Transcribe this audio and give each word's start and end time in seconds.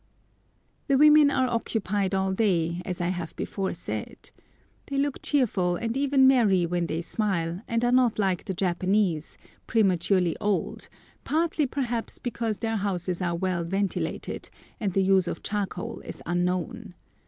The 0.87 0.97
women 0.97 1.29
are 1.29 1.45
occupied 1.47 2.15
all 2.15 2.33
day, 2.33 2.81
as 2.85 3.01
I 3.01 3.09
have 3.09 3.35
before 3.35 3.71
said. 3.75 4.31
They 4.87 4.97
look 4.97 5.21
cheerful, 5.21 5.75
and 5.75 5.95
even 5.95 6.25
merry 6.25 6.65
when 6.65 6.87
they 6.87 7.03
smile, 7.03 7.61
and 7.67 7.85
are 7.85 7.91
not 7.91 8.17
like 8.17 8.45
the 8.45 8.55
Japanese, 8.55 9.37
prematurely 9.67 10.35
old, 10.41 10.89
partly 11.23 11.67
perhaps 11.67 12.17
because 12.17 12.57
their 12.57 12.77
houses 12.77 13.21
are 13.21 13.35
well 13.35 13.63
ventilated, 13.63 14.49
and 14.79 14.91
the 14.93 15.03
use 15.03 15.27
of 15.27 15.43
charcoal 15.43 15.99
is 16.01 16.23
unknown. 16.25 16.95